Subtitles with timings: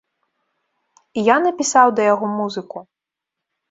[1.19, 2.77] І я напісаў да яго музыку.